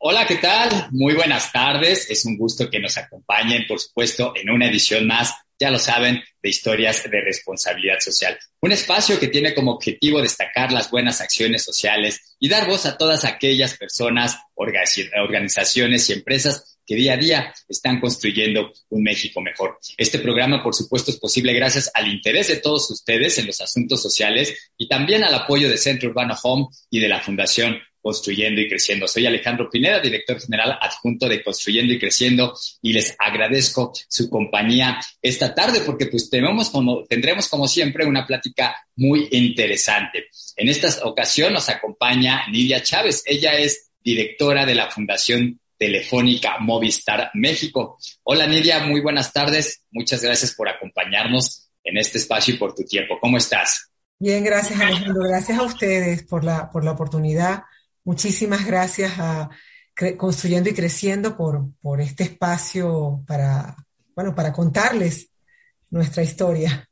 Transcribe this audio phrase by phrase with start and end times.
[0.00, 0.86] Hola, ¿qué tal?
[0.92, 2.08] Muy buenas tardes.
[2.08, 6.22] Es un gusto que nos acompañen, por supuesto, en una edición más, ya lo saben,
[6.40, 8.38] de historias de responsabilidad social.
[8.60, 12.96] Un espacio que tiene como objetivo destacar las buenas acciones sociales y dar voz a
[12.96, 19.80] todas aquellas personas, organizaciones y empresas que día a día están construyendo un México mejor.
[19.96, 24.00] Este programa, por supuesto, es posible gracias al interés de todos ustedes en los asuntos
[24.00, 27.78] sociales y también al apoyo de Centro Urbano Home y de la Fundación
[28.08, 29.06] Construyendo y Creciendo.
[29.06, 34.98] Soy Alejandro Pineda, director general adjunto de Construyendo y Creciendo, y les agradezco su compañía
[35.20, 40.24] esta tarde porque pues tenemos como, tendremos como siempre una plática muy interesante.
[40.56, 43.22] En esta ocasión nos acompaña Nidia Chávez.
[43.26, 47.98] Ella es directora de la Fundación Telefónica Movistar México.
[48.22, 49.82] Hola Nidia, muy buenas tardes.
[49.90, 53.18] Muchas gracias por acompañarnos en este espacio y por tu tiempo.
[53.20, 53.90] ¿Cómo estás?
[54.18, 55.24] Bien, gracias Alejandro.
[55.24, 57.64] Gracias a ustedes por la, por la oportunidad
[58.08, 59.50] Muchísimas gracias a
[60.16, 63.76] Construyendo y Creciendo por, por este espacio para,
[64.16, 65.28] bueno, para contarles
[65.90, 66.88] nuestra historia.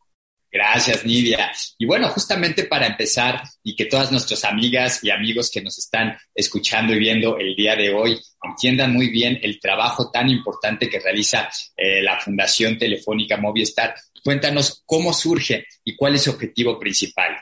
[0.52, 1.50] Gracias, Nidia.
[1.78, 6.18] Y bueno, justamente para empezar y que todas nuestras amigas y amigos que nos están
[6.34, 11.00] escuchando y viendo el día de hoy entiendan muy bien el trabajo tan importante que
[11.00, 17.38] realiza eh, la Fundación Telefónica Movistar, cuéntanos cómo surge y cuál es su objetivo principal.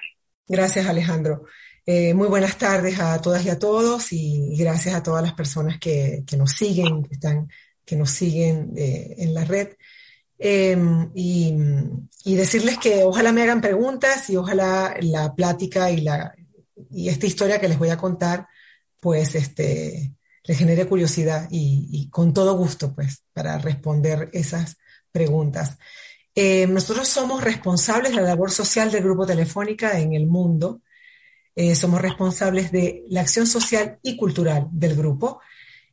[0.47, 1.47] Gracias, Alejandro.
[1.87, 5.79] Eh, muy buenas tardes a todas y a todos y gracias a todas las personas
[5.79, 7.51] que, nos siguen, que, están,
[7.85, 9.69] que nos siguen eh, en la red.
[10.39, 11.55] Em, y,
[12.25, 16.35] decirles que ojalá me hagan preguntas y ojalá la plática y, la,
[16.91, 18.49] y esta historia que les voy a contar,
[19.01, 20.15] pues este,
[20.45, 24.79] les genere curiosidad y, con todo gusto, pues, para responder esas
[25.13, 25.79] preguntas.
[26.35, 30.81] Em, nosotros somos responsables de la labor social del Grupo Telefónica en el mundo.
[31.57, 35.41] Eh, somos responsables de la acción social y cultural del grupo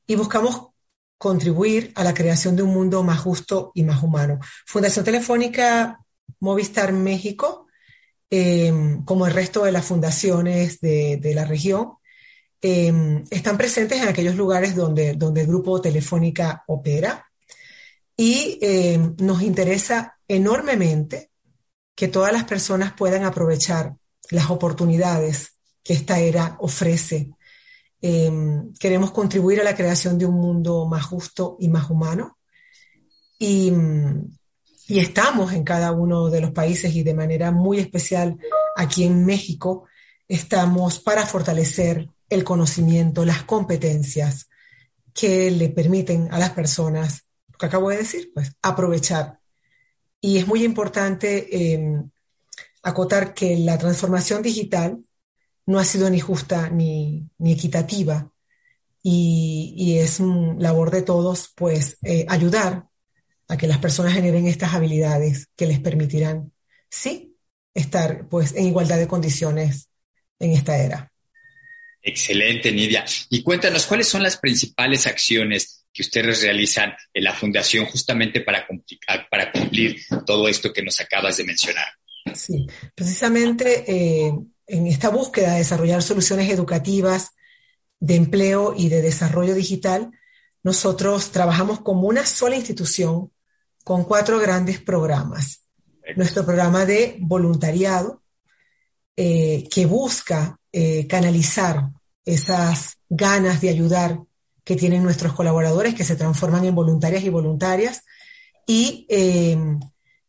[0.07, 0.69] y buscamos
[1.17, 4.39] contribuir a la creación de un mundo más justo y más humano.
[4.65, 5.99] Fundación Telefónica
[6.39, 7.67] Movistar México,
[8.29, 11.93] em, como el resto de las fundaciones de, la región,
[12.61, 17.27] em, están presentes en aquellos lugares donde, donde el grupo Telefónica opera
[18.17, 21.31] y em, nos interesa enormemente
[21.95, 23.95] que todas las personas puedan aprovechar
[24.31, 25.50] las oportunidades
[25.83, 27.31] que esta era ofrece.
[28.01, 32.37] Em, queremos contribuir a la creación de un mundo más justo y más humano.
[33.37, 33.71] Y,
[34.87, 38.37] estamos en cada uno de los países y de manera muy especial
[38.75, 39.85] aquí en México,
[40.27, 44.49] estamos para fortalecer el conocimiento, las competencias
[45.13, 49.39] que le permiten a las personas, lo que acabo de decir, pues aprovechar.
[50.19, 52.09] Y es muy importante em,
[52.83, 54.99] acotar que la transformación digital
[55.71, 58.31] no ha sido ni justa ni, equitativa
[59.01, 62.85] y, es labor de todos pues eh, ayudar
[63.47, 66.53] a que las personas generen estas habilidades que les permitirán,
[66.89, 67.35] sí,
[67.73, 69.89] estar pues en igualdad de condiciones
[70.39, 71.11] en esta era.
[72.01, 73.05] Excelente, Nidia.
[73.29, 78.67] Y cuéntanos, ¿cuáles son las principales acciones que ustedes realizan en la Fundación justamente para,
[79.29, 81.87] para cumplir todo esto que nos acabas de mencionar?
[82.33, 82.65] Sí,
[82.95, 84.33] precisamente eh,
[84.71, 87.31] en esta búsqueda de desarrollar soluciones educativas,
[87.99, 90.11] de empleo y de desarrollo digital,
[90.63, 93.31] nosotros trabajamos como una sola institución
[93.83, 95.65] con cuatro grandes programas.
[96.15, 98.21] Nuestro programa de voluntariado,
[99.15, 101.89] eh, que busca eh, canalizar
[102.25, 104.19] esas ganas de ayudar
[104.63, 108.03] que tienen nuestros colaboradores, que se transforman en voluntarias y voluntarias,
[108.65, 109.05] y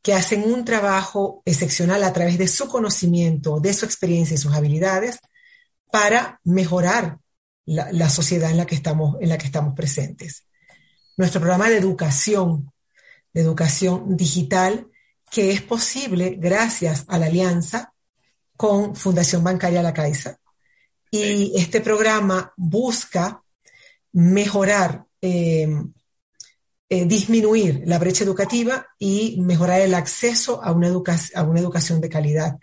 [0.02, 4.52] que hacen un trabajo excepcional a través de su conocimiento, de su experiencia y sus
[4.52, 5.20] habilidades
[5.90, 7.18] para mejorar
[7.64, 10.46] la, sociedad en la, que estamos, en la que estamos presentes.
[11.16, 12.72] Nuestro programa de educación,
[13.32, 14.88] de educación digital,
[15.30, 17.94] que es posible gracias a la alianza
[18.56, 20.38] con Fundación Bancaria La Caixa.
[21.10, 23.42] Y este programa busca
[24.12, 25.68] mejorar eh,
[26.94, 30.92] eh, disminuir la brecha educativa y mejorar el acceso a una,
[31.34, 32.58] a una educación de calidad.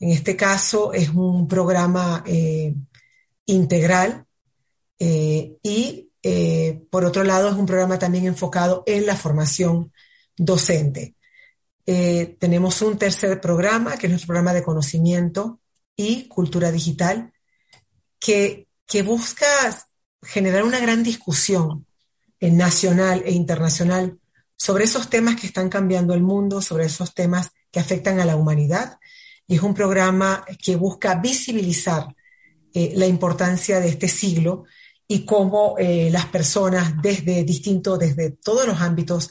[0.00, 2.74] En este caso es un programa eh,
[3.46, 4.24] integral
[4.98, 6.10] eh, y
[6.90, 9.92] por otro lado, es un programa también enfocado en la formación
[10.36, 11.14] docente.
[11.86, 15.60] Tenemos un tercer programa, que es nuestro programa de conocimiento
[15.96, 17.32] y cultura digital,
[18.18, 19.46] que, que busca
[20.20, 21.86] generar una gran discusión
[22.40, 24.18] nacional e internacional
[24.56, 28.36] sobre esos temas que están cambiando el mundo, sobre esos temas que afectan a la
[28.36, 28.98] humanidad.
[29.46, 32.14] Y es un programa que busca visibilizar
[32.74, 34.64] eh, la importancia de este siglo
[35.06, 39.30] y cómo eh, las personas desde distintos, desde todos los ámbitos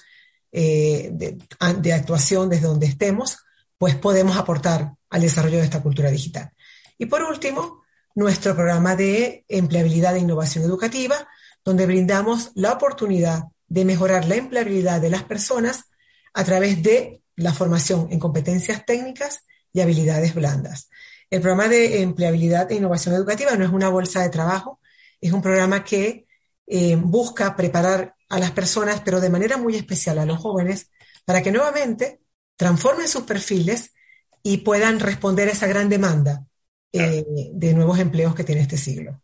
[0.51, 3.37] eh, de, actuación, desde donde estemos,
[3.77, 6.51] pues podemos aportar al desarrollo de esta cultura digital.
[6.97, 7.83] Y por último,
[8.15, 11.27] nuestro programa de empleabilidad e innovación educativa,
[11.63, 15.85] donde brindamos la oportunidad de mejorar la empleabilidad de las personas
[16.33, 20.89] a través de la formación en competencias técnicas y habilidades blandas.
[21.29, 24.79] El programa de empleabilidad e innovación educativa no es una bolsa de trabajo,
[25.19, 26.25] es un programa que
[26.65, 30.89] eh, busca preparar a las personas, pero de manera muy especial a los jóvenes,
[31.25, 32.21] para que nuevamente
[32.55, 33.93] transformen sus perfiles
[34.41, 36.45] y puedan responder a esa gran demanda
[36.93, 39.21] eh, de nuevos empleos que tiene este siglo.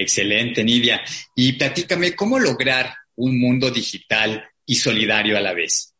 [0.00, 1.00] Excelente, Nidia.
[1.34, 5.92] Y platícame, ¿cómo lograr un mundo digital y solidario a la vez?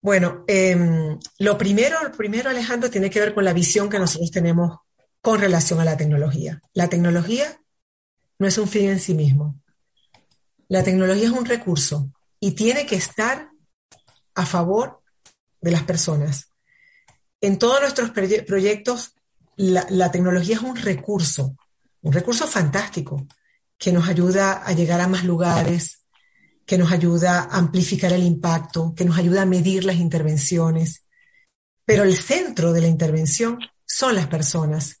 [0.00, 4.30] Bueno, em, lo primero, lo primero, Alejandro, tiene que ver con la visión que nosotros
[4.30, 4.78] tenemos
[5.20, 6.62] con relación a la tecnología.
[6.72, 7.60] La tecnología
[8.38, 9.60] no es un fin en sí mismo.
[10.68, 13.50] La tecnología es un recurso y tiene que estar
[14.36, 15.02] a favor
[15.60, 16.52] de las personas.
[17.40, 19.14] En todos nuestros proyectos,
[19.56, 21.56] la tecnología es un recurso,
[22.02, 23.26] un recurso fantástico
[23.76, 26.04] que nos ayuda a llegar a más lugares,
[26.66, 31.06] que nos ayuda a amplificar el impacto, que nos ayuda a medir las intervenciones.
[31.84, 35.00] Pero el centro de la intervención son las personas.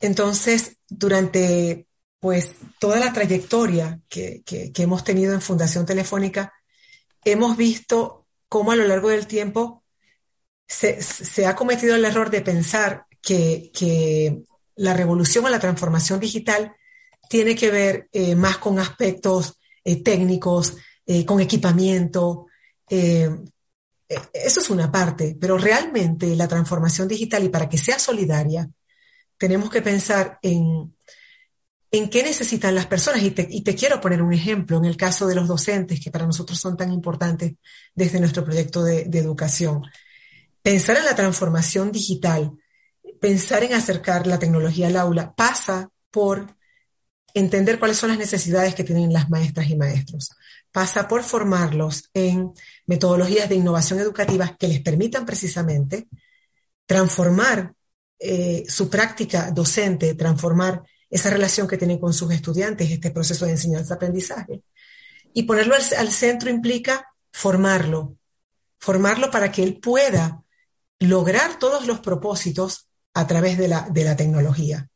[0.00, 1.88] Entonces, durante
[2.20, 4.42] pues toda la trayectoria que,
[4.76, 6.52] hemos tenido en Fundación Telefónica,
[7.24, 9.84] hemos visto cómo a lo largo del tiempo
[10.66, 14.42] se, ha cometido el error de pensar que,
[14.78, 16.74] la revolución o la transformación digital
[17.28, 20.76] tiene que ver eh, más con aspectos eh, técnicos,
[21.06, 22.46] eh, con equipamiento.
[22.88, 23.30] Eh,
[24.32, 28.68] eso es una parte, pero realmente la transformación digital y para que sea solidaria,
[29.36, 30.94] tenemos que pensar en,
[31.90, 33.22] en qué necesitan las personas.
[33.22, 36.58] Y te, quiero poner un ejemplo en el caso de los docentes, que para nosotros
[36.58, 37.54] son tan importantes
[37.94, 39.82] desde nuestro proyecto de educación.
[40.62, 42.52] Pensar en la transformación digital,
[43.20, 46.56] pensar en acercar la tecnología al aula, pasa por
[47.34, 50.30] entender cuáles son las necesidades que tienen las maestras y maestros.
[50.72, 52.52] Pasa por formarlos en
[52.86, 56.08] metodologías de innovación educativa que les permitan precisamente
[56.86, 57.72] transformar
[58.18, 63.52] eh, su práctica docente, transformar esa relación que tienen con sus estudiantes, este proceso de
[63.52, 64.62] enseñanza-aprendizaje.
[65.32, 68.16] Y ponerlo al, centro implica formarlo,
[68.78, 70.42] formarlo para que él pueda
[70.98, 72.87] lograr todos los propósitos
[73.18, 74.88] a través de la tecnología.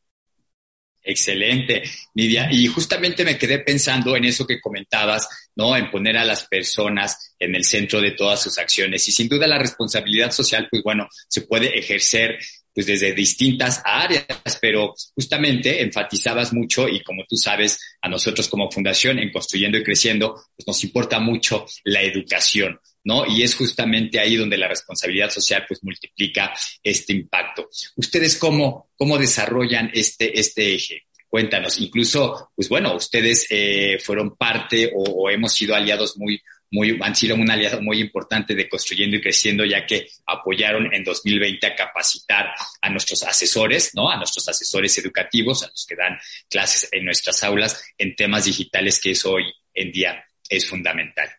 [1.05, 1.83] Excelente,
[2.13, 2.47] Nidia.
[2.49, 5.75] Y justamente me quedé pensando en eso que comentabas, ¿no?
[5.75, 9.05] En poner a las personas en el centro de todas sus acciones.
[9.09, 12.39] Y sin duda la responsabilidad social, pues bueno, se puede ejercer
[12.73, 14.25] pues desde distintas áreas,
[14.59, 19.83] pero justamente enfatizabas mucho y como tú sabes, a nosotros como fundación en Construyendo y
[19.83, 22.79] Creciendo, pues nos importa mucho la educación.
[23.03, 23.25] ¿No?
[23.25, 27.69] Y es justamente ahí donde la responsabilidad social pues multiplica este impacto.
[27.95, 31.03] ¿Ustedes cómo, cómo desarrollan este, este eje?
[31.27, 37.15] Cuéntanos, incluso, pues bueno, ustedes eh, fueron parte o, hemos sido aliados muy, muy, han
[37.15, 41.75] sido un aliado muy importante de construyendo y creciendo, ya que apoyaron en 2020 a
[41.75, 44.11] capacitar a nuestros asesores, ¿no?
[44.11, 48.99] A nuestros asesores educativos, a los que dan clases en nuestras aulas en temas digitales,
[49.01, 51.29] que eso hoy en día es fundamental.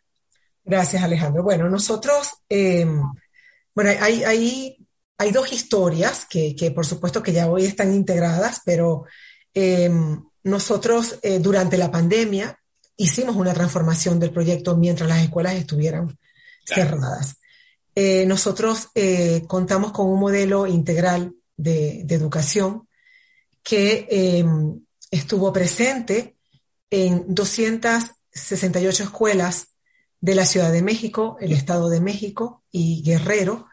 [0.64, 1.42] Gracias, Alejandro.
[1.42, 3.02] Bueno, nosotros, em,
[3.74, 4.86] bueno, hay, hay,
[5.18, 9.04] hay, dos historias que, que, por supuesto que ya hoy están integradas, pero
[9.52, 12.58] em, nosotros eh, durante la pandemia
[12.96, 16.18] hicimos una transformación del proyecto mientras las escuelas estuvieran
[16.64, 17.36] cerradas.
[17.94, 22.88] Eh, nosotros eh, contamos con un modelo integral de, de educación
[23.62, 24.80] que em,
[25.10, 26.36] estuvo presente
[26.90, 29.73] en 268 escuelas
[30.24, 33.66] de la Ciudad de México, el Estado de México y Guerrero.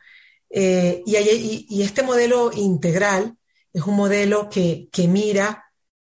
[0.50, 3.38] Eh, y, este modelo integral
[3.72, 5.64] es un modelo que, mira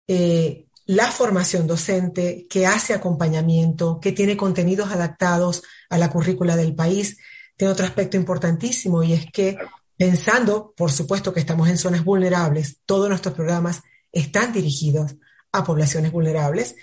[0.09, 6.75] eh, la formación docente, que hace acompañamiento, que tiene contenidos adaptados a la currícula del
[6.75, 7.19] país.
[7.55, 9.59] Tiene otro aspecto importantísimo y es que
[9.99, 15.15] pensando, por supuesto que estamos en zonas vulnerables, todos nuestros programas están dirigidos
[15.53, 16.75] a poblaciones vulnerables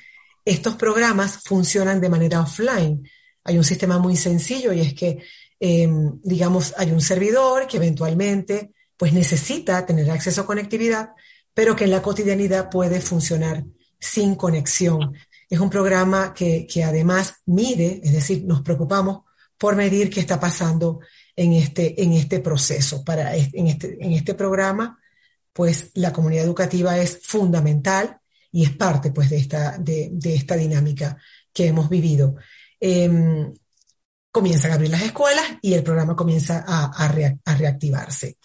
[0.45, 3.07] estos programas funcionan de manera offline.
[3.49, 5.23] Hay un sistema muy sencillo y es que,
[5.59, 11.09] em, digamos, hay un servidor que eventualmente pues necesita tener acceso a conectividad,
[11.51, 13.65] pero que en la cotidianidad puede funcionar
[13.99, 15.15] sin conexión.
[15.49, 19.23] Es un programa que, que además mide, es decir, nos preocupamos
[19.57, 20.99] por medir qué está pasando
[21.35, 23.03] en este, en este proceso.
[23.03, 24.99] Para, en, este, en este programa,
[25.51, 28.19] pues la comunidad educativa es fundamental
[28.51, 31.17] y es parte pues, de, esta, de, de esta dinámica
[31.51, 32.35] que hemos vivido.
[32.79, 33.51] Eh,
[34.31, 37.07] comienzan a abrir las escuelas y el programa comienza a,
[37.57, 38.37] reactivarse.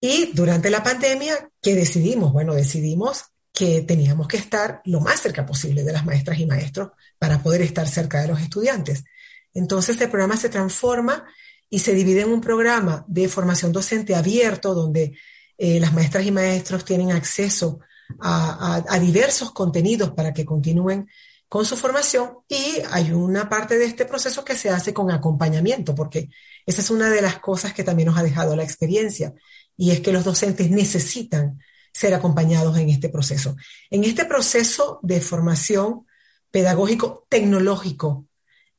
[0.00, 2.32] Y durante la pandemia, ¿qué decidimos?
[2.32, 6.90] Bueno, decidimos que teníamos que estar lo más cerca posible de las maestras y maestros
[7.18, 9.04] para poder estar cerca de los estudiantes.
[9.52, 11.26] Entonces el programa se transforma
[11.68, 15.16] y se divide en un programa de formación docente abierto donde
[15.58, 17.80] eh, las maestras y maestros tienen acceso
[18.20, 21.08] a, diversos contenidos para que continúen
[21.50, 25.96] con su formación y hay una parte de este proceso que se hace con acompañamiento,
[25.96, 26.30] porque
[26.64, 29.34] esa es una de las cosas que también nos ha dejado la experiencia
[29.76, 31.58] y es que los docentes necesitan
[31.92, 33.56] ser acompañados en este proceso.
[33.90, 36.06] En este proceso de formación
[36.52, 38.26] pedagógico tecnológico,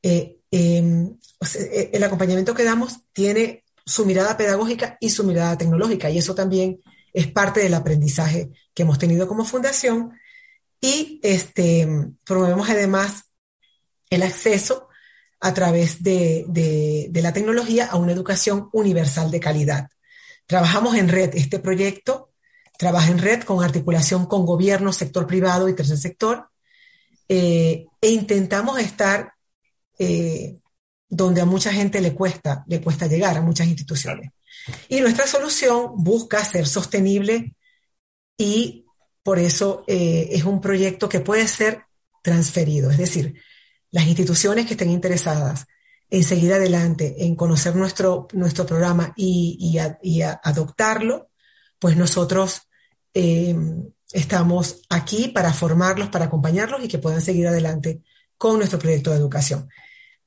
[0.02, 1.10] eh, eh,
[1.92, 6.80] el acompañamiento que damos tiene su mirada pedagógica y su mirada tecnológica, y eso también
[7.12, 10.14] es parte del aprendizaje que hemos tenido como fundación.
[10.84, 11.88] Y este,
[12.24, 13.22] promovemos además
[14.10, 14.88] el acceso
[15.40, 19.88] a través de, la tecnología a una educación universal de calidad.
[20.46, 21.30] Trabajamos en red.
[21.34, 22.32] Este proyecto
[22.76, 26.48] trabaja en red con articulación con gobierno, sector privado y tercer sector.
[27.28, 29.32] Eh, e intentamos estar
[29.98, 30.58] eh,
[31.08, 34.32] donde a mucha gente le cuesta, le cuesta llegar, a muchas instituciones.
[34.88, 37.54] Y nuestra solución busca ser sostenible
[38.36, 38.81] y
[39.22, 41.82] por eso eh, es un proyecto que puede ser
[42.22, 42.90] transferido.
[42.90, 43.34] Es decir,
[43.90, 45.66] las instituciones que estén interesadas
[46.10, 51.30] en seguir adelante, en conocer nuestro, nuestro programa y, y, y adoptarlo,
[51.78, 52.68] pues nosotros
[53.14, 53.56] eh,
[54.12, 58.02] estamos aquí para formarlos, para acompañarlos y que puedan seguir adelante
[58.36, 59.68] con nuestro proyecto de educación.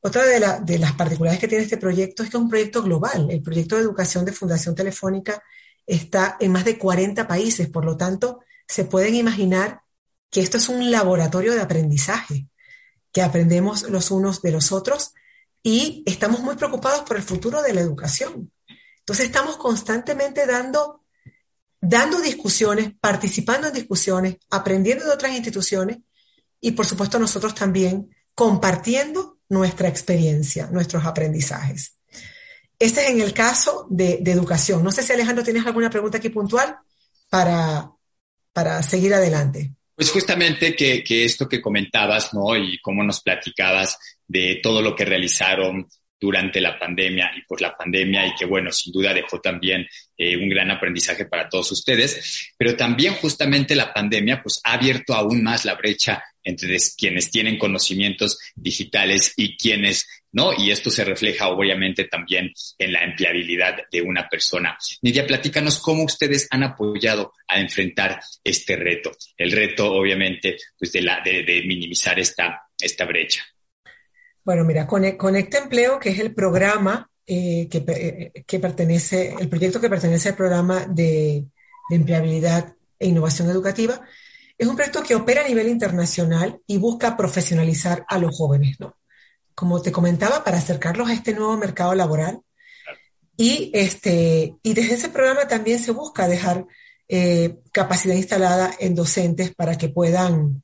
[0.01, 3.27] Otra de, de, las particularidades que tiene este proyecto es que es un proyecto global.
[3.29, 5.41] El proyecto de educación de Fundación Telefónica
[5.85, 9.81] está en más de 40 países, por lo tanto, se pueden imaginar
[10.29, 12.47] que esto es un laboratorio de aprendizaje,
[13.11, 15.13] que aprendemos los unos de los otros
[15.63, 18.51] y estamos muy preocupados por el futuro de la educación.
[18.99, 21.05] Entonces estamos constantemente dando
[21.87, 25.99] dando discusiones, participando en discusiones, aprendiendo de otras instituciones
[26.59, 31.97] y por supuesto nosotros también compartiendo nuestra experiencia, nuestros aprendizajes.
[32.79, 34.83] Este es en el caso de, de educación.
[34.83, 36.77] No sé si Alejandro tienes alguna pregunta aquí puntual
[37.29, 37.91] para,
[38.55, 39.71] para seguir adelante.
[39.93, 42.55] Pues justamente que, que, esto que comentabas, ¿no?
[42.55, 47.75] Y cómo nos platicabas de todo lo que realizaron durante la pandemia y por la
[47.75, 49.85] pandemia y que bueno, sin duda dejó también
[50.17, 55.13] eh, un gran aprendizaje para todos ustedes, pero también justamente la pandemia pues ha abierto
[55.13, 61.05] aún más la brecha entre quienes tienen conocimientos digitales y quienes no, y esto se
[61.05, 64.77] refleja obviamente también en la empleabilidad de una persona.
[65.01, 71.03] Nidia, platícanos cómo ustedes han apoyado a enfrentar este reto, el reto obviamente pues de,
[71.03, 73.43] la, de, minimizar esta, esta brecha.
[74.43, 79.79] Bueno, mira, Conecta Empleo, que es el programa eh, que, eh, que, pertenece, el proyecto
[79.79, 81.45] que pertenece al programa de,
[81.89, 84.01] de, empleabilidad e innovación educativa,
[84.57, 88.97] es un proyecto que opera a nivel internacional y busca profesionalizar a los jóvenes, ¿no?
[89.55, 92.41] Como te comentaba, para acercarlos a este nuevo mercado laboral.
[93.37, 96.65] Y, este, y desde ese programa también se busca dejar
[97.07, 100.63] eh, capacidad instalada en docentes para que puedan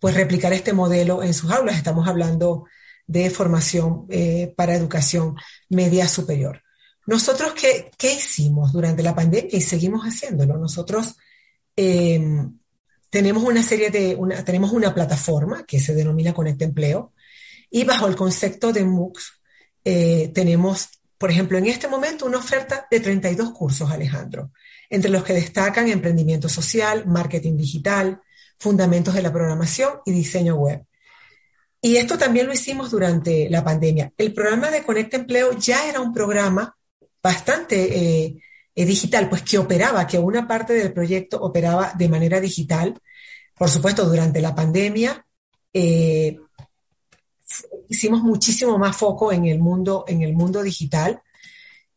[0.00, 1.76] pues, replicar este modelo en sus aulas.
[1.76, 2.64] Estamos hablando
[3.06, 5.36] de formación eh, para educación
[5.68, 6.62] media superior.
[7.06, 9.56] Nosotros, ¿qué, ¿qué, hicimos durante la pandemia?
[9.56, 10.58] Y seguimos haciéndolo.
[10.58, 11.16] Nosotros
[11.76, 12.20] eh,
[13.10, 17.12] tenemos una serie de, una, tenemos una plataforma que se denomina Conecta Empleo
[17.70, 19.40] y bajo el concepto de MOOCs
[19.84, 24.50] eh, tenemos, por ejemplo, en este momento una oferta de 32 cursos, Alejandro,
[24.88, 28.20] entre los que destacan emprendimiento social, marketing digital,
[28.58, 30.84] fundamentos de la programación y diseño web.
[31.80, 34.12] Y esto también lo hicimos durante la pandemia.
[34.18, 36.76] El programa de Conecta Empleo ya era un programa
[37.22, 38.36] bastante eh,
[38.74, 43.00] eh, digital, pues que operaba, que una parte del proyecto operaba de manera digital.
[43.54, 45.24] Por supuesto, durante la pandemia
[45.72, 46.38] eh,
[47.88, 51.20] hicimos muchísimo más foco en el mundo, en el mundo digital,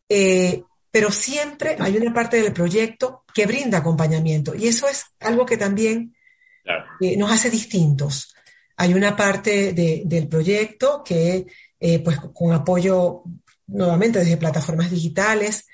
[0.09, 4.53] eh, pero siempre hay una parte del proyecto que brinda acompañamiento.
[4.55, 6.15] Y eso es algo que también
[6.63, 6.85] claro.
[7.01, 8.33] Eh, nos hace distintos.
[8.77, 11.45] Hay una parte del proyecto que,
[11.79, 13.23] eh, pues con apoyo
[13.67, 15.65] nuevamente desde plataformas digitales,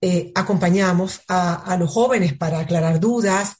[0.00, 3.56] eh, acompañamos a, los jóvenes para aclarar dudas,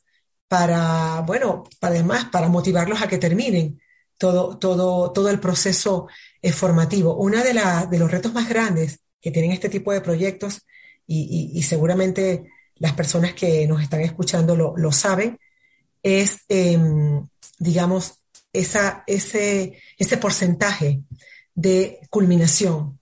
[0.47, 3.80] para, bueno, además, para motivarlos a que terminen
[4.24, 6.08] todo, todo, todo el proceso
[6.40, 7.14] eh, formativo.
[7.14, 7.52] Uno de,
[7.90, 10.62] de los retos más grandes que tienen este tipo de proyectos,
[11.06, 15.38] y, seguramente las personas que nos están escuchando lo, saben,
[16.02, 17.28] es, em,
[17.58, 21.02] digamos, esa, ese, ese porcentaje
[21.54, 22.98] de culminación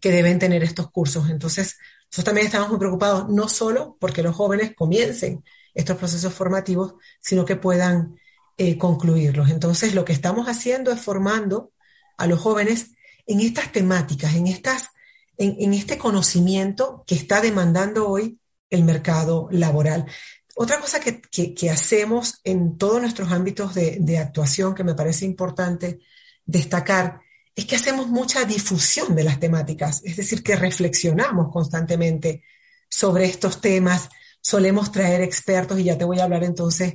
[0.00, 1.30] que deben tener estos cursos.
[1.30, 6.94] Entonces, nosotros también estamos muy preocupados, no solo porque los jóvenes comiencen estos procesos formativos,
[7.20, 8.16] sino que puedan
[8.56, 9.50] eh, concluirlos.
[9.50, 11.72] Entonces, lo que estamos haciendo es formando
[12.16, 12.92] a los jóvenes
[13.26, 14.90] en estas temáticas, en, estas,
[15.38, 18.38] en, este conocimiento que está demandando hoy
[18.70, 20.06] el mercado laboral.
[20.54, 26.00] Otra cosa que, hacemos en todos nuestros ámbitos de, de, actuación que me parece importante
[26.44, 27.20] destacar
[27.54, 32.42] es que hacemos mucha difusión de las temáticas, es decir, que reflexionamos constantemente
[32.88, 34.08] sobre estos temas,
[34.40, 36.94] solemos traer expertos y ya te voy a hablar entonces,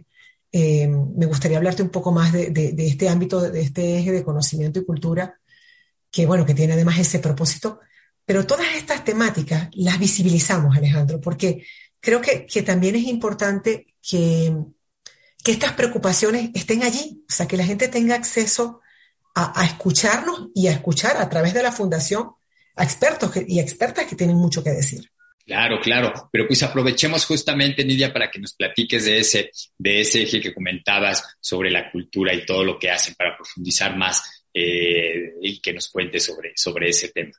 [0.52, 4.80] eh, me gustaría hablarte un poco más de, este ámbito, de este eje de conocimiento
[4.80, 5.40] y cultura,
[6.12, 7.80] que bueno, que tiene además ese propósito,
[8.26, 11.66] pero todas estas temáticas las visibilizamos, Alejandro, porque
[12.00, 14.56] creo que, también es importante que,
[15.44, 18.82] que estas preocupaciones estén allí, o sea, que la gente tenga acceso
[19.38, 22.32] a, escucharnos y a escuchar a través de la fundación
[22.76, 25.12] a expertos y expertas que tienen mucho que decir.
[25.48, 30.24] Claro, claro, pero pues aprovechemos justamente, Nidia, para que nos platiques de ese, de ese
[30.24, 35.36] eje que comentabas sobre la cultura y todo lo que hacen para profundizar más eh,
[35.42, 37.32] y que nos cuentes sobre, sobre ese tema.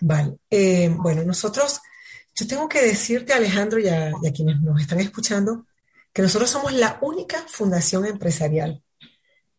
[0.00, 1.80] Vale, eh, bueno, nosotros,
[2.34, 5.66] yo tengo que decirte, Alejandro, y a, y a quienes nos están escuchando,
[6.12, 8.82] que nosotros somos la única fundación empresarial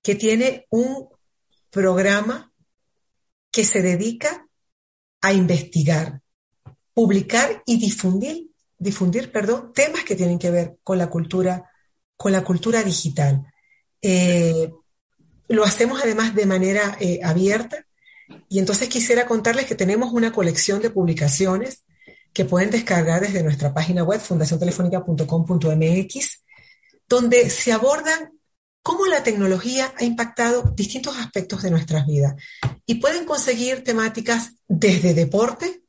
[0.04, 1.10] que tiene un
[1.72, 2.54] programa
[3.52, 4.46] que se dedica
[5.22, 6.21] a investigar,
[7.02, 11.68] publicar y difundir, difundir, perdón, temas que tienen que ver con la cultura,
[12.16, 13.52] con la cultura digital.
[14.04, 14.72] Eh,
[15.48, 17.88] lo hacemos además de manera eh, abierta
[18.50, 21.86] y entonces quisiera contarles que tenemos una colección de publicaciones
[22.34, 26.44] que pueden descargar desde nuestra página web fundaciontelefónica.com.mx,
[27.10, 28.34] donde se abordan
[28.84, 32.36] cómo la tecnología ha impactado distintos aspectos de nuestras vidas.
[32.86, 35.81] Y pueden conseguir temáticas desde deporte,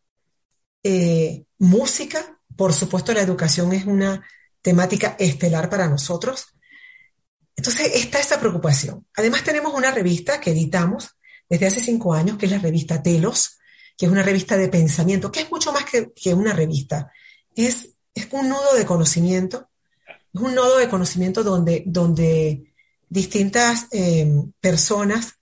[0.83, 4.27] eh, música, por supuesto la educación es una
[4.61, 6.47] temática estelar para nosotros.
[7.57, 9.07] Entonces está esa preocupación.
[9.15, 11.11] Además tenemos una revista que editamos
[11.49, 13.59] desde hace cinco años, que es la revista Telos,
[13.97, 17.13] que es una revista de pensamiento, que es mucho más que, una revista.
[17.55, 19.69] Es, es un nudo de conocimiento,
[20.33, 22.73] es un nodo de conocimiento donde, donde
[23.09, 24.27] distintas eh,
[24.61, 25.35] personas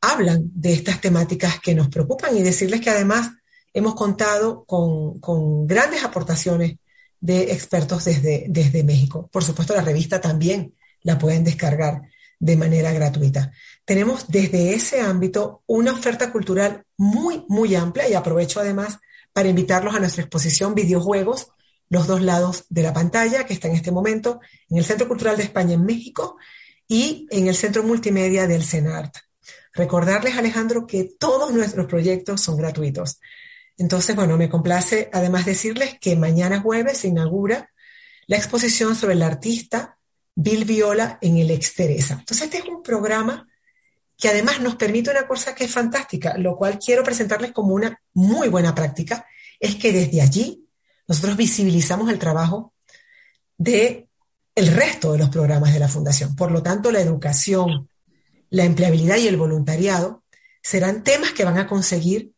[0.00, 3.30] hablan de estas temáticas que nos preocupan y decirles que además
[3.72, 6.76] hemos contado con, grandes aportaciones
[7.20, 9.28] de expertos desde, desde México.
[9.32, 12.02] Por supuesto, la revista también la pueden descargar
[12.38, 13.52] de manera gratuita.
[13.84, 18.98] Tenemos desde ese ámbito una oferta cultural muy, muy amplia y aprovecho además
[19.32, 21.48] para invitarlos a nuestra exposición Videojuegos,
[21.88, 25.36] los dos lados de la pantalla, que está en este momento en el Centro Cultural
[25.36, 26.36] de España en México
[26.88, 29.16] y en el Centro Multimedia del CENART.
[29.74, 33.20] Recordarles, Alejandro, que todos nuestros proyectos son gratuitos.
[33.82, 37.68] Entonces, bueno, me complace además decirles que mañana jueves se inaugura
[38.28, 39.98] la exposición sobre el artista
[40.36, 42.14] Bill Viola en el Exteresa.
[42.20, 43.48] Entonces, este es un programa
[44.16, 48.00] que además nos permite una cosa que es fantástica, lo cual quiero presentarles como una
[48.14, 49.26] muy buena práctica,
[49.58, 50.64] es que desde allí
[51.08, 52.72] nosotros visibilizamos el trabajo
[53.58, 54.08] de
[54.54, 56.36] el resto de los programas de la Fundación.
[56.36, 57.88] Por lo tanto, la educación,
[58.48, 60.22] la empleabilidad y el voluntariado
[60.62, 62.32] serán temas que van a conseguir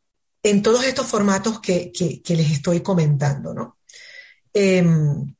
[0.44, 1.90] en todos estos formatos que,
[2.28, 3.54] les estoy comentando.
[3.54, 3.78] ¿no?
[4.52, 5.35] Em,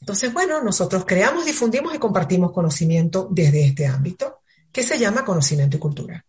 [0.00, 4.40] entonces, bueno, nosotros creamos, difundimos y compartimos conocimiento desde este ámbito,
[4.72, 6.24] que se llama conocimiento y cultura.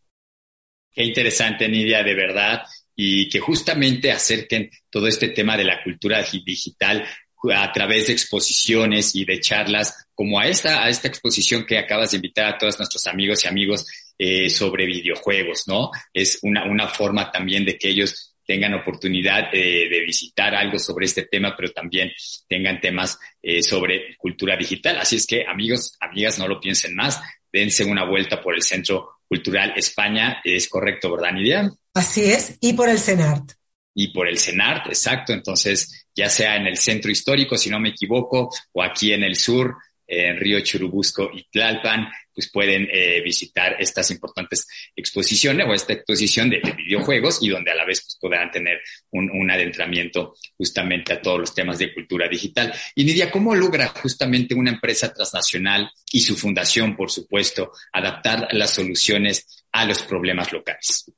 [0.92, 2.63] Qué interesante, Nidia, de verdad,
[2.94, 7.06] y que justamente acerquen todo este tema de la cultura digital
[7.54, 12.12] a través de exposiciones y de charlas, como a esta, a esta exposición que acabas
[12.12, 13.86] de invitar a todos nuestros amigos y amigos
[14.17, 15.91] eh, sobre videojuegos, ¿no?
[16.13, 21.23] Es una, una forma también de que ellos tengan oportunidad de, visitar algo sobre este
[21.23, 22.12] tema, pero también
[22.47, 24.97] tengan temas eh, sobre cultura digital.
[24.99, 27.19] Así es que, amigos, amigas, no lo piensen más,
[27.51, 30.39] dense una vuelta por el Centro Cultural España.
[30.43, 31.69] Es correcto, ¿verdad, Nidia?
[31.93, 33.51] Así es, y por el CENART
[33.99, 35.34] y por el CENART, exacto.
[35.34, 39.36] Entonces, ya sea en el centro histórico, si no me equivoco, o aquí en el
[39.36, 39.75] sur,
[40.06, 46.52] en Río Churubusco y Tlalpan, pues pueden eh, visitar estas importantes exposiciones o esta exposición
[46.52, 48.78] de, videojuegos y donde a la vez pues, podrán tener
[49.10, 52.71] un, un, adentramiento justamente a todos los temas de cultura digital.
[52.93, 58.69] Y Nidia, ¿cómo logra justamente una empresa transnacional y su fundación, por supuesto, adaptar las
[58.69, 61.12] soluciones a los problemas locales?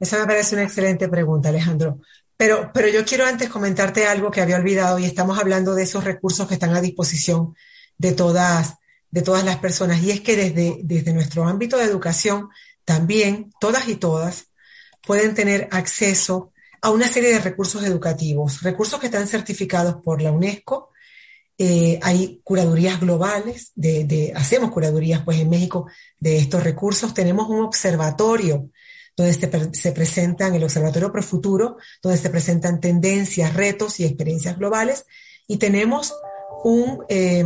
[0.00, 2.00] Esa me parece una excelente pregunta, Alejandro.
[2.36, 6.02] Pero, pero yo quiero antes comentarte algo que había olvidado y estamos hablando de esos
[6.02, 7.54] recursos que están a disposición
[7.96, 8.77] de todas,
[9.10, 10.02] de todas las personas.
[10.02, 12.48] Y es que desde, desde nuestro ámbito de educación,
[12.84, 14.48] también todas y todas
[15.06, 20.32] pueden tener acceso a una serie de recursos educativos, recursos que están certificados por la
[20.32, 20.90] UNESCO.
[21.56, 25.86] Eh, hay curadurías globales, de, hacemos curadurías pues en México
[26.20, 27.14] de estos recursos.
[27.14, 28.70] Tenemos un observatorio
[29.16, 34.56] donde se, se presentan, el Observatorio Pro Futuro, donde se presentan tendencias, retos y experiencias
[34.56, 35.06] globales.
[35.48, 36.14] Y tenemos
[36.62, 37.44] un, eh,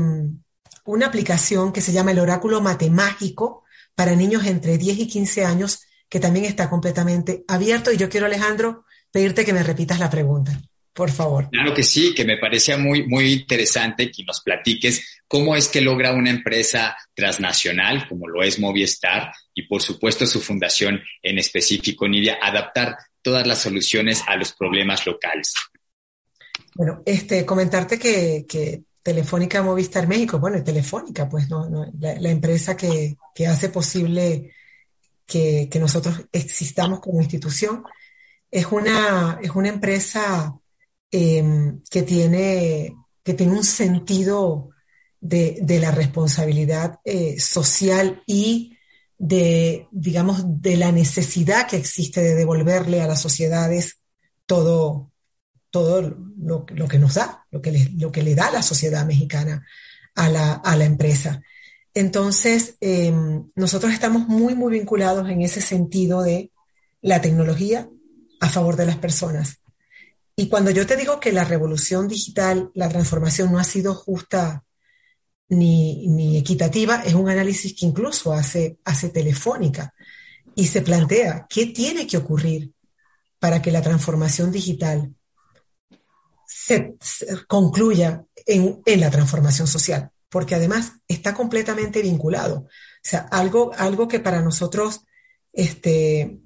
[0.84, 3.64] una aplicación que se llama el Oráculo Matemágico
[3.94, 7.92] para niños entre 10 y 15 años, que también está completamente abierto.
[7.92, 10.60] Y yo quiero, Alejandro, pedirte que me repitas la pregunta,
[10.92, 11.48] por favor.
[11.50, 15.80] Claro que sí, que me parecía muy, muy interesante que nos platiques cómo es que
[15.80, 22.08] logra una empresa transnacional, como lo es Movistar, y por supuesto su fundación en específico,
[22.08, 25.54] Nidia, adaptar todas las soluciones a los problemas locales.
[26.74, 33.16] Bueno, este, comentarte que, que Telefónica Movistar México, bueno, Telefónica, pues no, la, empresa que,
[33.46, 34.52] hace posible
[35.26, 37.84] que, nosotros existamos como institución,
[38.50, 40.54] es una, es una empresa
[41.10, 44.70] eh, que, tiene, que tiene un sentido
[45.20, 48.76] de, de la responsabilidad eh, social y
[49.22, 54.00] de, digamos, de la necesidad que existe de devolverle a las sociedades
[54.46, 55.11] todo,
[55.72, 56.02] todo
[56.36, 59.66] lo, que nos da, lo que, le, lo que le da la sociedad mexicana
[60.14, 61.42] a la, a la empresa.
[61.94, 63.12] Entonces, eh,
[63.56, 66.52] nosotros estamos muy, muy vinculados en ese sentido de
[67.00, 67.88] la tecnología
[68.40, 69.60] a favor de las personas.
[70.36, 74.64] Y cuando yo te digo que la revolución digital, la transformación no ha sido justa
[75.48, 79.94] ni, ni equitativa, es un análisis que incluso hace, hace Telefónica
[80.54, 82.72] y se plantea qué tiene que ocurrir
[83.38, 85.14] para que la transformación digital
[86.52, 86.94] se,
[87.46, 92.56] concluya en, en, la transformación social, porque además está completamente vinculado.
[92.56, 92.68] O
[93.02, 95.04] sea, algo, algo que para nosotros,
[95.52, 96.38] este,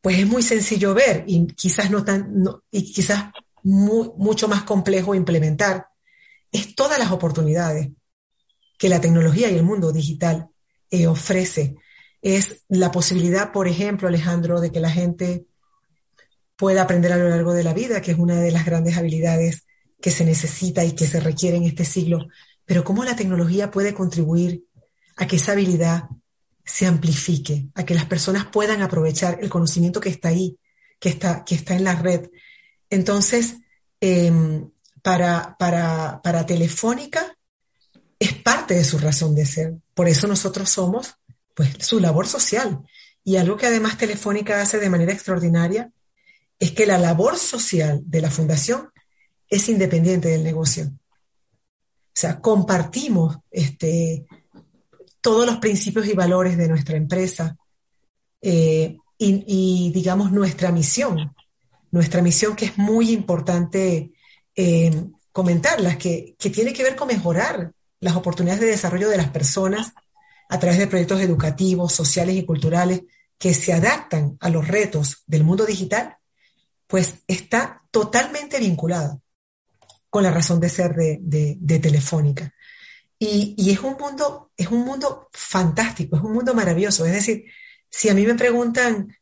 [0.00, 5.14] pues es muy sencillo ver y quizás no tan, no, y quizás mucho más complejo
[5.14, 5.88] implementar,
[6.52, 7.90] es todas las oportunidades
[8.78, 10.48] que la tecnología y el mundo digital
[10.90, 11.76] eh, ofrece.
[12.22, 15.46] Es la posibilidad, por ejemplo, Alejandro, de que la gente
[16.56, 19.66] pueda aprender a lo largo de la vida, que es una de las grandes habilidades
[20.00, 22.28] que se necesita y que se requiere en este siglo,
[22.64, 24.64] pero cómo la tecnología puede contribuir
[25.16, 26.04] a que esa habilidad
[26.64, 30.58] se amplifique, a que las personas puedan aprovechar el conocimiento que está ahí,
[30.98, 32.28] que está, que está en la red.
[32.90, 33.56] Entonces,
[34.00, 34.32] eh,
[35.02, 37.36] para, para, para Telefónica
[38.18, 39.74] es parte de su razón de ser.
[39.94, 41.14] Por eso nosotros somos
[41.54, 42.80] pues, su labor social.
[43.22, 45.92] Y algo que además Telefónica hace de manera extraordinaria
[46.58, 48.90] es que la labor social de la fundación
[49.48, 50.86] es independiente del negocio.
[50.86, 54.26] O sea, compartimos este,
[55.20, 57.56] todos los principios y valores de nuestra empresa
[58.40, 61.34] eh, y, digamos, nuestra misión.
[61.90, 64.12] Nuestra misión que es muy importante
[64.54, 69.30] eh, comentarla, que, que tiene que ver con mejorar las oportunidades de desarrollo de las
[69.30, 69.92] personas
[70.48, 73.02] a través de proyectos educativos, sociales y culturales
[73.38, 76.16] que se adaptan a los retos del mundo digital
[76.86, 79.20] pues está totalmente vinculado
[80.10, 82.54] con la razón de ser de, Telefónica.
[83.18, 87.06] Y, y, es un mundo, es un mundo fantástico, es un mundo maravilloso.
[87.06, 87.44] Es decir,
[87.90, 89.16] si a mí me preguntan,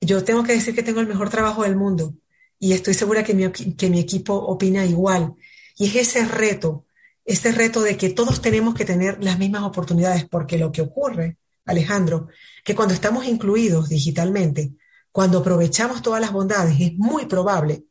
[0.00, 2.14] yo tengo que decir que tengo el mejor trabajo del mundo
[2.58, 5.34] y estoy segura que mi, que mi equipo opina igual.
[5.76, 6.86] Y es ese reto,
[7.24, 11.38] ese reto de que todos tenemos que tener las mismas oportunidades, porque lo que ocurre,
[11.64, 12.28] Alejandro,
[12.64, 14.72] que cuando estamos incluidos digitalmente,
[15.18, 17.82] cuando aprovechamos todas las bondades, es muy probable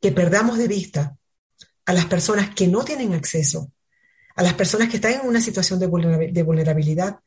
[0.00, 1.16] que perdamos de vista
[1.86, 3.70] a las personas que no tienen acceso,
[4.34, 7.20] a las personas que están en una situación de vulnerabilidad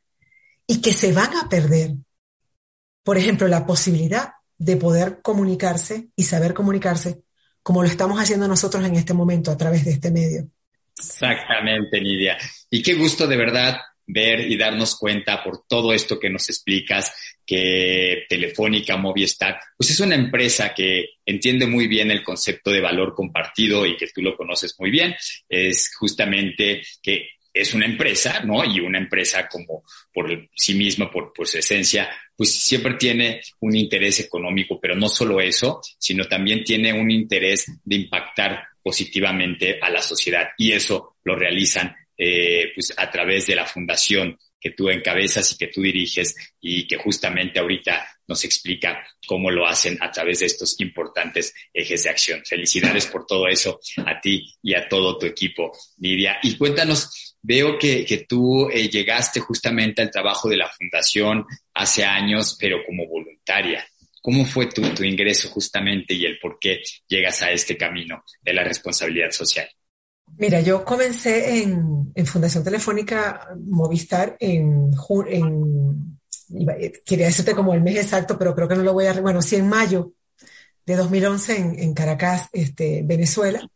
[0.66, 1.94] y que se van a perder.
[3.02, 7.22] Por ejemplo, la posibilidad de poder comunicarse y saber comunicarse
[7.62, 10.50] como lo estamos haciendo nosotros en este momento a través de este medio.
[10.98, 12.36] Exactamente, Nidia.
[12.68, 17.12] Y qué gusto de verdad ver y darnos cuenta por todo esto que nos explicas
[17.44, 23.14] que Telefónica, Movistar, pues es una empresa que entiende muy bien el concepto de valor
[23.14, 25.14] compartido y que tú lo conoces muy bien.
[25.48, 28.64] Es justamente que es una empresa, ¿no?
[28.64, 33.74] Y una empresa como por sí misma, por, por su esencia, pues siempre tiene un
[33.74, 39.88] interés económico, pero no solo eso, sino también tiene un interés de impactar positivamente a
[39.88, 40.48] la sociedad.
[40.58, 45.56] Y eso lo realizan eh, pues a través de la fundación que tú encabezas y
[45.56, 50.46] que tú diriges y que justamente ahorita nos explica cómo lo hacen a través de
[50.46, 52.42] estos importantes ejes de acción.
[52.44, 56.38] Felicidades por todo eso a ti y a todo tu equipo, Lidia.
[56.42, 62.04] Y cuéntanos, veo que, que tú eh, llegaste justamente al trabajo de la fundación hace
[62.04, 63.86] años, pero como voluntaria.
[64.20, 68.54] ¿Cómo fue tu, tu ingreso justamente y el por qué llegas a este camino de
[68.54, 69.68] la responsabilidad social?
[70.38, 74.90] Mira, yo comencé en, Fundación Telefónica Movistar en,
[75.28, 76.18] en,
[77.04, 79.56] quería decirte como el mes exacto, pero creo que no lo voy a, bueno, sí,
[79.56, 80.12] en mayo
[80.84, 83.66] de 2011 en, Caracas, este, Venezuela.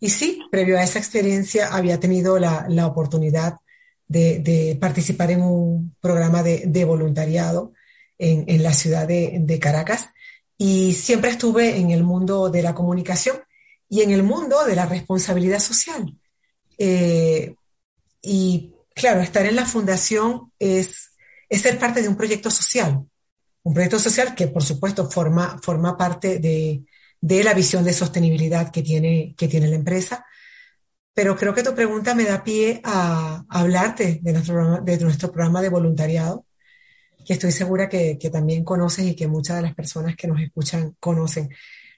[0.00, 3.56] Y sí, previo a esa experiencia había tenido la, oportunidad
[4.06, 7.72] de, participar en un programa de, voluntariado
[8.18, 10.10] en, la ciudad de, de Caracas
[10.56, 13.36] y siempre estuve en el mundo de la comunicación
[13.88, 16.14] y en el mundo de la responsabilidad social.
[16.78, 17.54] Eh,
[18.22, 21.12] y claro, estar en la fundación es,
[21.50, 23.04] ser parte de un proyecto social,
[23.62, 26.84] un proyecto social que por supuesto forma, forma parte de,
[27.44, 30.24] la visión de sostenibilidad que tiene, que tiene la empresa.
[31.14, 35.62] Pero creo que tu pregunta me da pie a, hablarte de nuestro, de nuestro programa
[35.62, 36.44] de voluntariado,
[37.24, 40.40] que estoy segura que, que también conoces y que muchas de las personas que nos
[40.40, 41.48] escuchan conocen.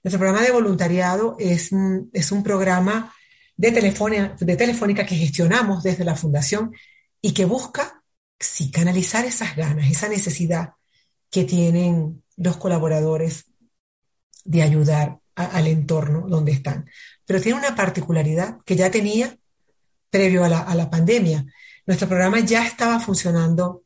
[0.02, 3.12] Nuestro programa de voluntariado es, un programa
[3.56, 6.72] de, de telefónica que gestionamos desde la fundación
[7.20, 8.02] y que busca,
[8.72, 10.74] canalizar esas ganas, esa necesidad
[11.30, 13.46] que tienen los colaboradores
[14.44, 16.88] de ayudar al entorno donde están.
[17.26, 19.36] Pero tiene una particularidad que ya tenía
[20.10, 21.44] previo a la pandemia.
[21.86, 23.82] Nuestro programa ya estaba funcionando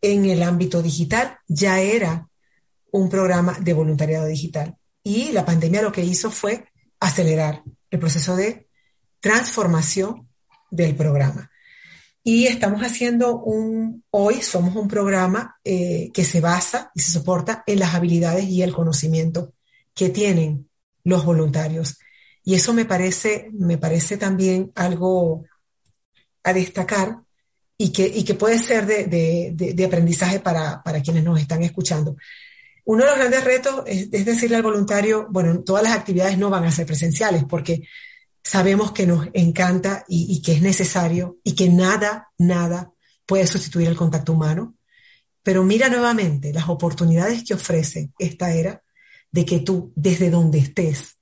[0.00, 2.28] en el ámbito digital, ya era
[2.92, 4.76] un programa de voluntariado digital.
[5.04, 6.64] Y la pandemia lo que hizo fue
[6.98, 8.66] acelerar el proceso de
[9.20, 10.28] transformación
[10.70, 11.50] del programa.
[12.22, 17.62] Y estamos haciendo un, hoy somos un programa eh, que se basa y se soporta
[17.66, 19.52] en las habilidades y el conocimiento
[19.94, 20.70] que tienen
[21.04, 21.98] los voluntarios.
[22.42, 25.44] Y eso me parece, me parece también algo
[26.42, 27.18] a destacar
[27.76, 31.62] y que, y que puede ser de, de, de aprendizaje para, para, quienes nos están
[31.62, 32.16] escuchando.
[32.84, 36.64] Uno de los grandes retos es, decirle al voluntario, bueno, todas las actividades no van
[36.64, 37.88] a ser presenciales porque
[38.42, 42.92] sabemos que nos encanta y, que es necesario y que nada, nada
[43.24, 44.76] puede sustituir el contacto humano.
[45.42, 48.82] Pero mira nuevamente las oportunidades que ofrece esta era
[49.30, 51.18] de que tú, desde donde estés,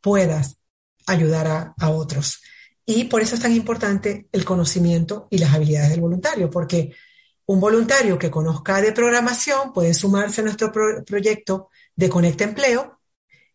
[0.00, 0.56] puedas
[1.06, 2.40] ayudar a, otros.
[2.84, 6.92] Y por eso es tan importante el conocimiento y las habilidades del voluntario, porque
[7.50, 10.70] un voluntario que conozca de programación puede sumarse a nuestro
[11.04, 13.00] proyecto de Conecta Empleo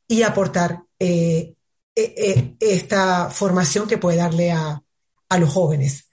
[0.05, 1.53] y aportar eh,
[1.95, 4.81] eh, eh, esta formación que puede darle a,
[5.39, 6.09] los jóvenes.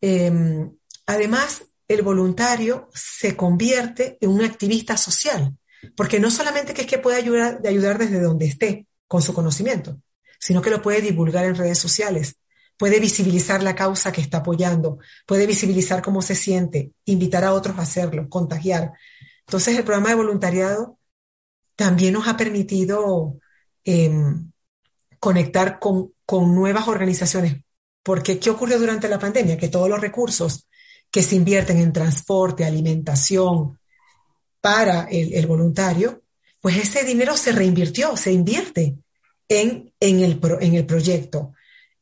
[0.00, 0.74] Em,
[1.06, 5.54] además, el voluntario se convierte en un activista social,
[5.94, 10.00] porque no solamente es que puede ayudar desde donde esté con su conocimiento,
[10.40, 12.36] sino que lo puede divulgar en redes sociales,
[12.78, 17.78] puede visibilizar la causa que está apoyando, puede visibilizar cómo se siente, invitar a otros
[17.78, 18.92] a hacerlo, contagiar.
[19.40, 20.98] Entonces, el programa de voluntariado
[21.74, 23.38] también nos ha permitido
[23.84, 24.50] em,
[25.18, 26.12] conectar con,
[26.54, 27.62] nuevas organizaciones.
[28.02, 29.56] Porque, ¿qué ocurrió durante la pandemia?
[29.56, 30.68] Que todos los recursos
[31.10, 33.78] que se invierten en transporte, alimentación
[34.60, 36.22] para el, voluntario,
[36.60, 38.96] pues ese dinero se reinvirtió, se invierte
[39.48, 41.54] en, en, el, en el proyecto.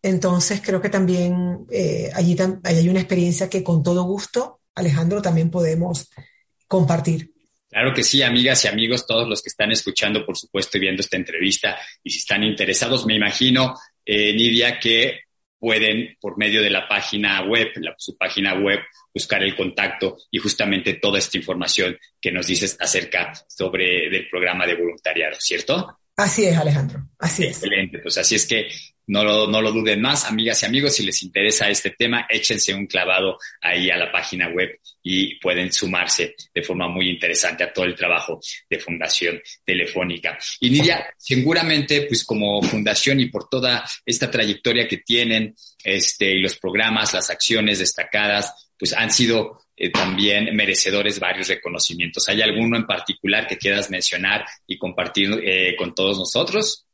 [0.06, 5.50] Entonces creo que también eh, allí hay una experiencia que con todo gusto, Alejandro, también
[5.50, 6.08] podemos
[6.68, 7.32] compartir.
[7.68, 11.00] Claro que sí, amigas y amigos, todos los que están escuchando, por supuesto, y viendo
[11.00, 15.22] esta entrevista, y si están interesados, me imagino, eh, Nidia, que
[15.58, 17.66] pueden, por medio de la página web,
[17.98, 18.78] su página web,
[19.12, 24.66] buscar el contacto y justamente toda esta información que nos dices acerca sobre del programa
[24.66, 25.98] de voluntariado, ¿cierto?
[26.16, 27.08] Así es, Alejandro.
[27.18, 27.56] Así es.
[27.56, 27.98] Excelente.
[27.98, 28.68] Pues así es que
[29.06, 32.74] no lo, no lo duden más, amigas y amigos, si les interesa este tema, échense
[32.74, 37.72] un clavado ahí a la página web y pueden sumarse de forma muy interesante a
[37.72, 40.36] todo el trabajo de Fundación Telefónica.
[40.60, 46.40] Y Nidia, seguramente, pues como fundación y por toda esta trayectoria que tienen, este, y
[46.40, 52.28] los programas, las acciones destacadas, pues han sido eh, también merecedores varios reconocimientos.
[52.28, 56.85] ¿Hay alguno en particular que quieras mencionar y compartir eh, con todos nosotros?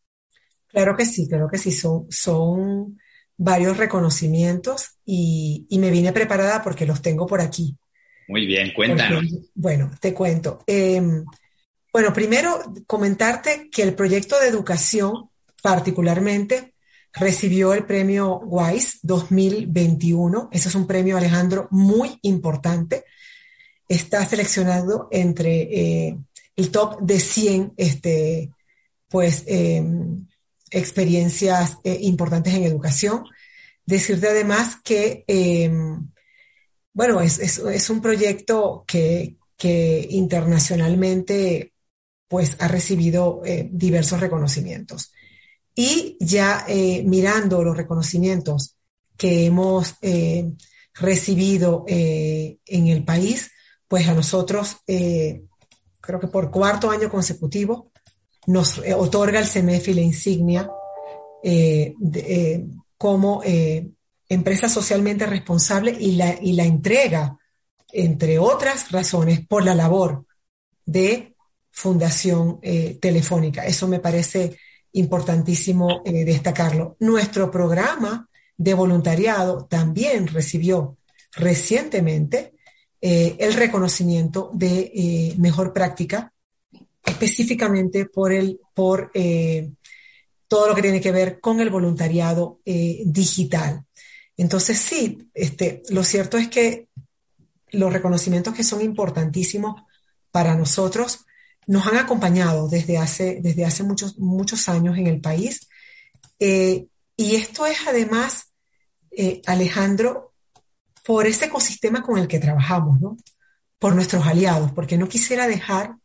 [0.72, 1.70] Claro que sí, claro que sí.
[1.70, 2.98] Son, son
[3.37, 7.76] varios reconocimientos y, me vine preparada porque los tengo por aquí.
[8.28, 9.24] Muy bien, cuéntanos.
[9.54, 10.62] bueno, te cuento.
[10.66, 11.24] Em,
[11.92, 15.28] bueno, primero comentarte que el proyecto de educación
[15.62, 16.74] particularmente
[17.12, 20.48] recibió el premio WISE 2021.
[20.50, 23.04] Ese es un premio, Alejandro, muy importante.
[23.88, 26.18] Está seleccionado entre eh,
[26.56, 28.50] el top de 100 este,
[29.08, 30.26] pues, em,
[30.72, 33.24] experiencias eh, importantes en educación.
[33.85, 36.11] Decirte además que, em,
[36.92, 39.37] bueno, es, un proyecto que,
[40.11, 41.72] internacionalmente
[42.26, 45.12] pues ha recibido eh, diversos reconocimientos.
[45.72, 48.76] Y ya eh, mirando los reconocimientos
[49.16, 49.94] que hemos
[50.94, 53.52] recibido en el país,
[53.87, 57.91] pues a nosotros, creo que por cuarto año consecutivo,
[58.46, 60.70] nos eh, otorga el CEMEFI la insignia
[61.42, 62.64] eh, eh,
[62.96, 63.42] como
[64.28, 67.37] empresa socialmente responsable y la, y la entrega,
[67.92, 70.24] entre otras razones, por la labor
[70.87, 71.35] de
[71.72, 72.61] Fundación
[73.00, 73.66] Telefónica.
[73.66, 74.57] Eso me parece
[74.92, 76.96] importantísimo destacarlo.
[77.00, 80.96] Nuestro programa de voluntariado también recibió
[81.33, 82.55] recientemente
[83.00, 86.31] el reconocimiento de mejor práctica
[87.04, 89.72] específicamente por, el, por eh,
[90.48, 93.84] todo lo que tiene que ver con el voluntariado eh, digital.
[94.36, 96.88] Entonces, sí, este, lo cierto es que
[97.70, 99.82] los reconocimientos que son importantísimos
[100.30, 101.24] para nosotros
[101.66, 105.68] nos han acompañado desde hace, desde hace muchos, muchos años en el país.
[106.38, 106.86] Eh,
[107.16, 108.52] y esto es además,
[109.46, 110.32] Alejandro,
[111.04, 113.16] por ese ecosistema con el que trabajamos, ¿no?
[113.78, 115.96] Por nuestros aliados, porque no quisiera dejar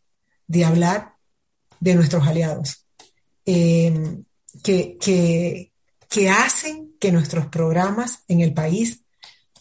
[0.47, 1.15] de hablar
[1.79, 2.85] de nuestros aliados,
[3.45, 4.23] eh,
[4.63, 4.97] que,
[6.09, 9.03] que, hacen que nuestros programas en el país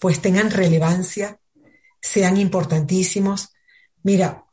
[0.01, 1.39] pues tengan relevancia,
[2.01, 3.51] sean importantísimos.
[4.03, 4.45] Mira,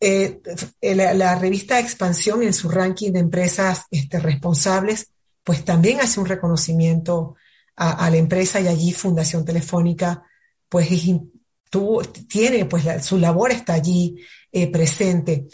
[0.00, 0.40] eh,
[0.82, 5.08] la, revista Expansión en su ranking de empresas este, responsables,
[5.42, 7.36] pues también hace un reconocimiento
[7.76, 10.22] a, la empresa y allí Fundación Telefónica,
[10.68, 10.88] pues
[12.28, 14.16] tiene, pues su labor está allí
[14.52, 15.46] eh, presente.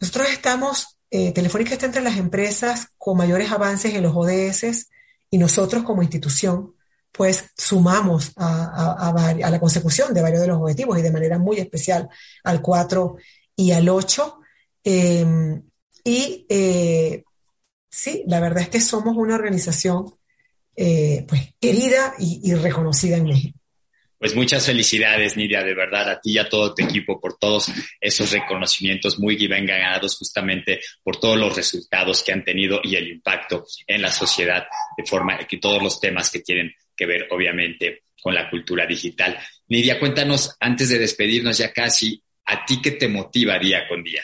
[0.00, 4.88] Nosotros estamos, eh, Telefónica está entre las empresas con mayores avances en los ODS
[5.30, 6.74] y nosotros como institución,
[7.12, 12.08] pues sumamos a, la consecución de varios de los objetivos y de manera muy especial
[12.42, 13.16] al 4
[13.56, 14.38] y al 8.
[14.82, 15.62] Em,
[16.02, 17.24] y eh,
[17.88, 20.12] sí, la verdad es que somos una organización
[20.76, 23.63] pues querida y reconocida en México.
[24.24, 27.70] Pues muchas felicidades, Nidia, de verdad, a ti y a todo tu equipo por todos
[28.00, 33.06] esos reconocimientos muy bien ganados justamente por todos los resultados que han tenido y el
[33.06, 34.64] impacto en la sociedad
[34.96, 39.36] de forma que todos los temas que tienen que ver, obviamente, con la cultura digital.
[39.68, 44.22] Nidia, cuéntanos, antes de despedirnos ya casi, ¿a ti qué te motiva día con día?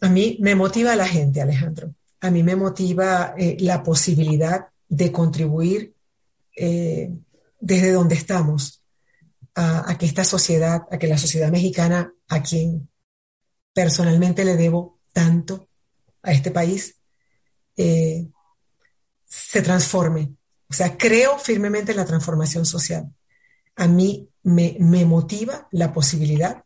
[0.00, 1.94] A mí me motiva la gente, Alejandro.
[2.22, 5.92] A mí me motiva eh, la posibilidad de contribuir
[6.56, 7.10] eh,
[7.60, 8.77] desde donde estamos
[9.60, 12.88] a, que esta sociedad, a que la sociedad mexicana, a quien
[13.72, 15.68] personalmente le debo tanto
[16.22, 17.00] a este país,
[17.76, 18.28] eh,
[19.24, 20.36] se transforme.
[20.70, 23.12] O sea, creo firmemente en la transformación social.
[23.74, 26.64] A mí me, me motiva la posibilidad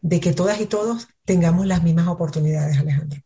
[0.00, 3.20] de que todas y todos tengamos las mismas oportunidades, Alejandro.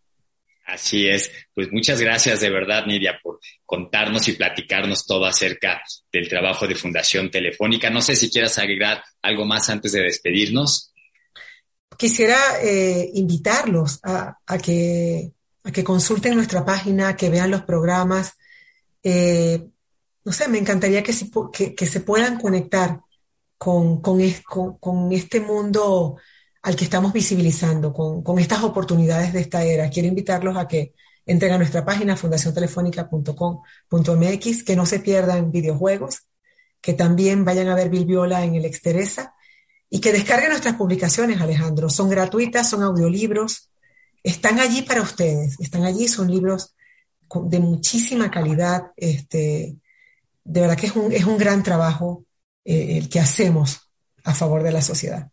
[0.68, 1.30] Así es.
[1.54, 5.80] Pues muchas gracias de verdad, Nidia, por contarnos y platicarnos todo acerca
[6.12, 7.88] del trabajo de Fundación Telefónica.
[7.88, 10.92] No sé si quieras agregar algo más antes de despedirnos.
[11.96, 15.32] Quisiera eh, invitarlos a, que,
[15.72, 18.34] que consulten nuestra página, que vean los programas.
[19.02, 19.64] Eh,
[20.22, 21.14] no sé, me encantaría que,
[21.74, 23.00] que, se puedan conectar
[23.56, 24.20] con, con,
[24.78, 26.18] con este mundo
[26.68, 29.88] al que estamos visibilizando con, estas oportunidades de esta era.
[29.88, 30.92] Quiero invitarlos a que
[31.24, 36.26] entren a nuestra página fundaciontelefónica.com.mx, que no se pierdan videojuegos,
[36.82, 39.34] que también vayan a ver Bilbiola en el Exteresa
[39.88, 41.88] y que descarguen nuestras publicaciones, Alejandro.
[41.88, 43.70] Son gratuitas, son audiolibros,
[44.22, 46.74] están allí para ustedes, están allí, son libros
[47.44, 48.92] de muchísima calidad.
[48.94, 49.78] Este,
[50.44, 52.26] de verdad que es un, es un gran trabajo
[52.62, 53.88] eh, el que hacemos
[54.22, 55.30] a favor de la sociedad.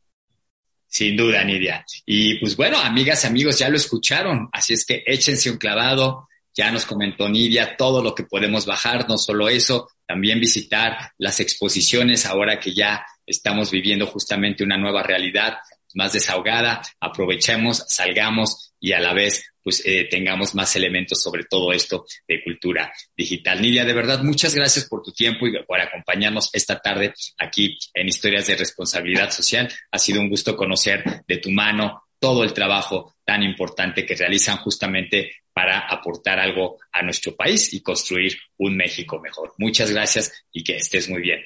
[0.95, 1.85] Sin duda, Nidia.
[2.05, 6.29] Y pues bueno, amigas, amigos, ya lo escucharon, así es que échense un clavado.
[6.55, 11.41] Ya nos comentó Nidia todo lo que podemos bajar, no solo eso, también visitar las
[11.41, 15.57] exposiciones ahora que ya estamos viviendo justamente una nueva realidad
[15.95, 21.71] más desahogada, aprovechemos, salgamos y a la vez pues eh, tengamos más elementos sobre todo
[21.71, 23.59] esto de cultura digital.
[23.61, 28.07] Nidia, de verdad, muchas gracias por tu tiempo y por acompañarnos esta tarde aquí en
[28.07, 29.67] Historias de Responsabilidad Social.
[29.91, 34.57] Ha sido un gusto conocer de tu mano todo el trabajo tan importante que realizan
[34.57, 39.53] justamente para aportar algo a nuestro país y construir un México mejor.
[39.57, 41.39] Muchas gracias y que estés muy bien.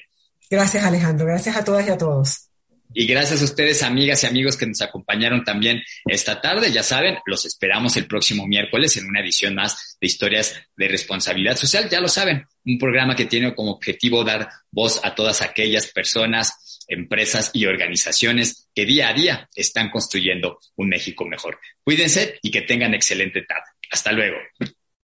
[0.50, 1.26] Gracias, Alejandro.
[1.26, 2.49] Gracias a todas y a todos.
[2.92, 6.72] Y gracias a ustedes, amigas y amigos que nos acompañaron también esta tarde.
[6.72, 11.56] Ya saben, los esperamos el próximo miércoles en una edición más de historias de responsabilidad
[11.56, 11.88] social.
[11.88, 16.80] Ya lo saben, un programa que tiene como objetivo dar voz a todas aquellas personas,
[16.88, 21.60] empresas y organizaciones que día a día están construyendo un México mejor.
[21.84, 23.70] Cuídense y que tengan excelente tarde.
[23.90, 24.36] Hasta luego.